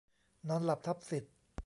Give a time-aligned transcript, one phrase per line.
[0.47, 1.33] นอนหลับทับสิทธิ์